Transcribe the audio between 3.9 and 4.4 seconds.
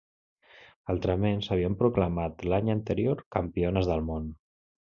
del món.